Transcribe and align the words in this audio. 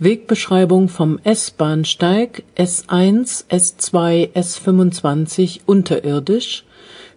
Wegbeschreibung 0.00 0.88
vom 0.88 1.20
S-Bahnsteig 1.22 2.42
S1, 2.56 3.44
S2, 3.48 4.32
S25 4.32 5.60
unterirdisch 5.66 6.64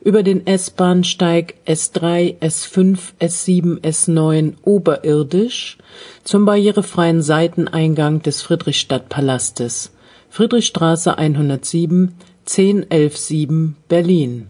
über 0.01 0.21
den 0.21 0.45
S-Bahnsteig 0.45 1.55
S3, 1.65 2.39
S5, 2.39 2.99
S7, 3.19 3.81
S9 3.81 4.53
oberirdisch 4.61 5.79
zum 6.23 6.45
barrierefreien 6.45 7.23
Seiteneingang 7.23 8.21
des 8.21 8.43
Friedrichstadtpalastes 8.43 9.91
Friedrichstraße 10.29 11.17
107 11.17 12.13
10117 12.45 13.75
Berlin. 13.87 14.47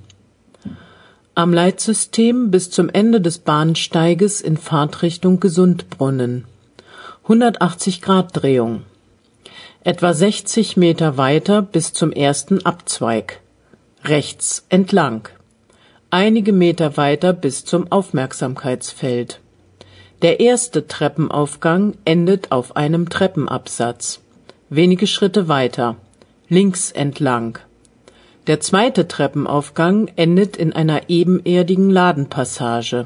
Am 1.34 1.54
Leitsystem 1.54 2.52
bis 2.52 2.72
zum 2.72 2.90
Ende 2.90 3.22
des 3.22 3.40
Bahnsteiges 3.40 4.42
in 4.42 4.58
Fahrtrichtung 4.58 5.40
Gesundbrunnen 5.40 6.44
180 7.30 8.02
Grad 8.02 8.30
Drehung. 8.32 8.84
Etwa 9.84 10.14
60 10.14 10.78
Meter 10.78 11.18
weiter 11.18 11.62
bis 11.62 11.92
zum 11.92 12.14
ersten 12.14 12.66
Abzweig. 12.66 13.42
Rechts 14.06 14.66
entlang. 14.70 15.28
Einige 16.10 16.54
Meter 16.54 16.96
weiter 16.96 17.34
bis 17.34 17.66
zum 17.66 17.92
Aufmerksamkeitsfeld. 17.92 19.42
Der 20.22 20.40
erste 20.40 20.88
Treppenaufgang 20.88 21.96
endet 22.06 22.54
auf 22.54 22.78
einem 22.78 23.10
Treppenabsatz. 23.10 24.22
Wenige 24.70 25.06
Schritte 25.06 25.50
weiter. 25.50 25.98
Links 26.48 26.92
entlang. 26.94 27.60
Der 28.48 28.62
zweite 28.62 29.06
Treppenaufgang 29.10 30.10
endet 30.16 30.56
in 30.56 30.72
einer 30.72 31.10
ebenerdigen 31.10 31.90
Ladenpassage. 31.90 33.06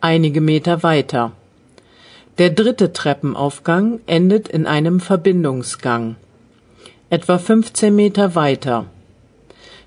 Einige 0.00 0.40
Meter 0.40 0.82
weiter. 0.82 1.32
Der 2.38 2.50
dritte 2.50 2.92
Treppenaufgang 2.92 4.00
endet 4.04 4.48
in 4.48 4.66
einem 4.66 5.00
Verbindungsgang. 5.00 6.16
Etwa 7.08 7.38
15 7.38 7.96
Meter 7.96 8.34
weiter. 8.34 8.84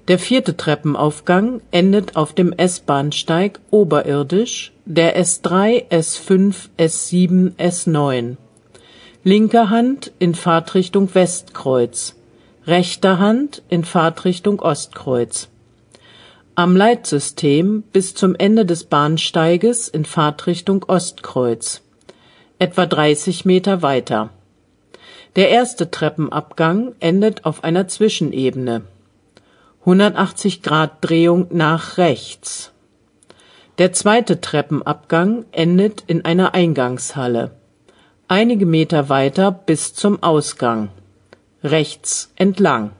Der 0.07 0.17
vierte 0.17 0.57
Treppenaufgang 0.57 1.61
endet 1.69 2.15
auf 2.15 2.33
dem 2.33 2.51
S-Bahnsteig 2.51 3.59
oberirdisch, 3.69 4.71
der 4.85 5.23
S3, 5.23 5.89
S5, 5.91 6.69
S7, 6.79 7.53
S9. 7.57 8.37
Linke 9.23 9.69
Hand 9.69 10.11
in 10.17 10.33
Fahrtrichtung 10.33 11.13
Westkreuz, 11.13 12.15
rechter 12.65 13.19
Hand 13.19 13.61
in 13.69 13.83
Fahrtrichtung 13.83 14.59
Ostkreuz. 14.59 15.49
Am 16.55 16.75
Leitsystem 16.75 17.83
bis 17.93 18.15
zum 18.15 18.33
Ende 18.33 18.65
des 18.65 18.85
Bahnsteiges 18.85 19.87
in 19.87 20.03
Fahrtrichtung 20.03 20.83
Ostkreuz 20.87 21.83
etwa 22.59 22.85
30 22.85 23.45
Meter 23.45 23.81
weiter. 23.81 24.29
Der 25.35 25.49
erste 25.49 25.89
Treppenabgang 25.89 26.93
endet 26.99 27.45
auf 27.45 27.63
einer 27.63 27.87
Zwischenebene. 27.87 28.83
180 29.81 30.61
Grad 30.61 30.97
Drehung 31.01 31.47
nach 31.51 31.97
rechts. 31.97 32.73
Der 33.77 33.93
zweite 33.93 34.41
Treppenabgang 34.41 35.45
endet 35.51 36.03
in 36.07 36.25
einer 36.25 36.53
Eingangshalle. 36.53 37.51
Einige 38.27 38.65
Meter 38.65 39.07
weiter 39.07 39.51
bis 39.51 39.93
zum 39.93 40.21
Ausgang. 40.21 40.89
Rechts 41.63 42.31
entlang. 42.35 42.91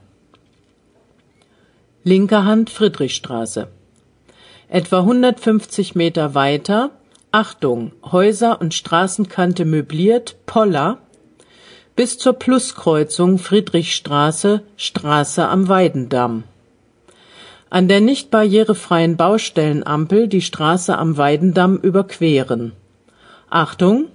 Linke 2.02 2.44
Hand 2.44 2.70
Friedrichstraße. 2.70 3.68
Etwa 4.68 5.00
150 5.00 5.94
Meter 5.94 6.34
weiter 6.34 6.90
Achtung, 7.32 7.92
Häuser 8.02 8.60
und 8.60 8.74
Straßenkante 8.74 9.64
möbliert, 9.64 10.34
Poller, 10.46 10.98
bis 11.94 12.18
zur 12.18 12.32
Pluskreuzung 12.32 13.38
Friedrichstraße, 13.38 14.62
Straße 14.76 15.46
am 15.46 15.68
Weidendamm. 15.68 16.42
An 17.68 17.86
der 17.86 18.00
nicht 18.00 18.32
barrierefreien 18.32 19.16
Baustellenampel 19.16 20.26
die 20.26 20.40
Straße 20.40 20.98
am 20.98 21.16
Weidendamm 21.18 21.76
überqueren. 21.76 22.72
Achtung! 23.48 24.06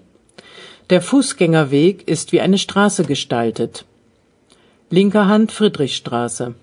Der 0.89 1.01
Fußgängerweg 1.01 2.05
ist 2.09 2.33
wie 2.33 2.41
eine 2.41 2.57
Straße 2.57 3.05
gestaltet. 3.05 3.85
Linker 4.89 5.27
Hand 5.29 5.53
Friedrichstraße 5.53 6.55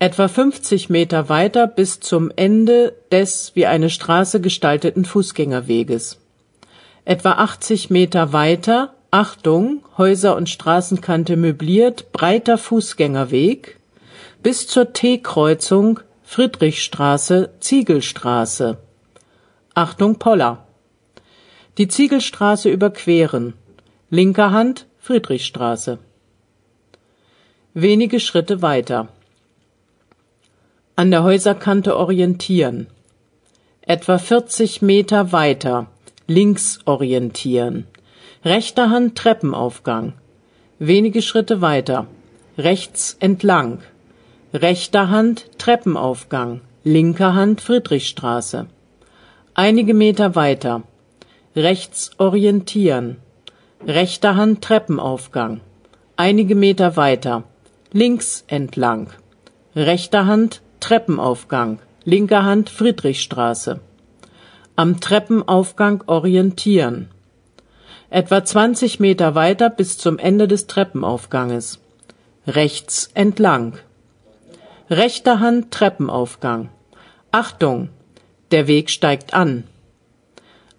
etwa 0.00 0.28
50 0.28 0.88
Meter 0.88 1.28
weiter 1.28 1.66
bis 1.66 2.00
zum 2.00 2.32
Ende 2.34 2.96
des 3.12 3.52
wie 3.54 3.66
eine 3.66 3.90
Straße 3.90 4.40
gestalteten 4.40 5.04
Fußgängerweges. 5.04 6.18
Etwa 7.04 7.32
80 7.32 7.90
Meter 7.90 8.32
weiter, 8.32 8.94
Achtung, 9.10 9.84
Häuser 9.98 10.36
und 10.36 10.48
Straßenkante 10.48 11.36
möbliert, 11.36 12.12
breiter 12.12 12.56
Fußgängerweg, 12.56 13.78
bis 14.42 14.66
zur 14.66 14.94
T-Kreuzung 14.94 16.00
Friedrichstraße, 16.24 17.50
Ziegelstraße. 17.60 18.78
Achtung, 19.74 20.18
Poller. 20.18 20.66
Die 21.76 21.88
Ziegelstraße 21.88 22.70
überqueren. 22.70 23.52
Linker 24.08 24.50
Hand 24.50 24.86
Friedrichstraße. 24.98 25.98
Wenige 27.74 28.18
Schritte 28.18 28.62
weiter 28.62 29.08
an 31.00 31.10
der 31.10 31.22
Häuserkante 31.22 31.96
orientieren. 31.96 32.86
Etwa 33.80 34.18
40 34.18 34.82
Meter 34.82 35.32
weiter 35.32 35.86
links 36.26 36.80
orientieren. 36.84 37.86
Rechter 38.44 38.90
Hand 38.90 39.16
Treppenaufgang. 39.16 40.12
Wenige 40.78 41.22
Schritte 41.22 41.62
weiter. 41.62 42.06
Rechts 42.58 43.16
entlang. 43.18 43.78
Rechter 44.52 45.08
Hand 45.08 45.46
Treppenaufgang. 45.56 46.60
Linker 46.84 47.34
Hand 47.34 47.62
Friedrichstraße. 47.62 48.66
Einige 49.54 49.94
Meter 49.94 50.34
weiter. 50.34 50.82
Rechts 51.56 52.10
orientieren. 52.18 53.16
Rechter 53.86 54.36
Hand 54.36 54.62
Treppenaufgang. 54.62 55.62
Einige 56.16 56.54
Meter 56.54 56.98
weiter. 56.98 57.44
Links 57.90 58.44
entlang. 58.48 59.08
Rechter 59.74 60.26
Hand 60.26 60.60
Treppenaufgang, 60.80 61.78
linker 62.04 62.44
Hand 62.44 62.70
Friedrichstraße. 62.70 63.80
Am 64.76 65.00
Treppenaufgang 65.00 66.02
orientieren. 66.06 67.08
Etwa 68.08 68.44
20 68.44 68.98
Meter 68.98 69.34
weiter 69.34 69.70
bis 69.70 69.98
zum 69.98 70.18
Ende 70.18 70.48
des 70.48 70.66
Treppenaufganges. 70.66 71.78
Rechts 72.46 73.10
entlang. 73.14 73.78
Rechter 74.88 75.38
Hand 75.38 75.70
Treppenaufgang. 75.70 76.70
Achtung, 77.30 77.90
der 78.50 78.66
Weg 78.66 78.90
steigt 78.90 79.34
an. 79.34 79.64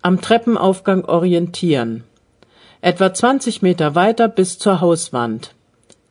Am 0.02 0.20
Treppenaufgang 0.20 1.06
orientieren. 1.06 2.04
Etwa 2.82 3.14
20 3.14 3.62
Meter 3.62 3.96
weiter 3.96 4.28
bis 4.28 4.58
zur 4.58 4.82
Hauswand. 4.82 5.54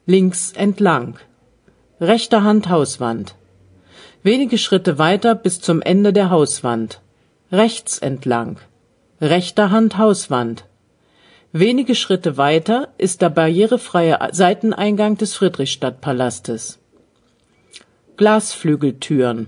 Links 0.07 0.53
entlang. 0.53 1.19
Rechter 2.01 2.45
Hand 2.45 2.71
Hauswand. 2.71 3.35
Wenige 4.23 4.59
Schritte 4.59 4.99
weiter 4.99 5.35
bis 5.35 5.63
zum 5.63 5.81
Ende 5.81 6.13
der 6.13 6.29
Hauswand. 6.29 7.01
Rechts 7.51 7.97
entlang. 7.99 8.59
Rechter 9.19 9.71
Hand 9.71 9.97
Hauswand. 9.97 10.67
Wenige 11.53 11.95
Schritte 11.95 12.37
weiter 12.37 12.89
ist 12.99 13.23
der 13.23 13.31
barrierefreie 13.31 14.19
Seiteneingang 14.31 15.17
des 15.17 15.35
Friedrichstadtpalastes. 15.35 16.79
Glasflügeltüren. 18.19 19.47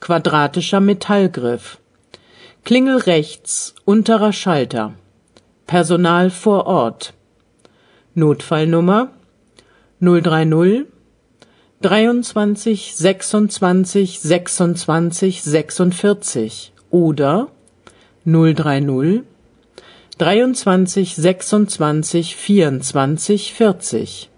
Quadratischer 0.00 0.80
Metallgriff. 0.80 1.78
Klingel 2.64 2.96
rechts, 2.96 3.76
unterer 3.84 4.32
Schalter. 4.32 4.94
Personal 5.68 6.30
vor 6.30 6.66
Ort. 6.66 7.14
Notfallnummer 8.14 9.12
030 10.00 10.97
23 11.80 12.96
26 12.96 14.18
26 14.20 15.42
46 15.42 16.72
oder 16.90 17.48
030 18.24 19.22
23 20.18 21.14
26 21.14 22.34
24 22.34 23.52
40 23.54 24.30